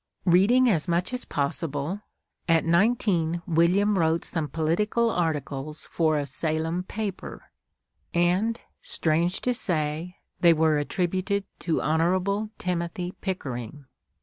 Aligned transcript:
Reading 0.25 0.67
as 0.67 0.87
much 0.87 1.13
as 1.13 1.25
possible, 1.25 2.01
at 2.47 2.65
nineteen 2.65 3.43
William 3.45 3.99
wrote 3.99 4.25
some 4.25 4.47
political 4.47 5.11
articles 5.11 5.85
for 5.85 6.17
a 6.17 6.25
Salem 6.25 6.81
paper, 6.81 7.51
and, 8.11 8.59
strange 8.81 9.41
to 9.41 9.53
say, 9.53 10.15
they 10.39 10.53
were 10.53 10.79
attributed 10.79 11.43
to 11.59 11.83
Hon. 11.83 12.49
Timothy 12.57 13.11
Pickering! 13.21 13.85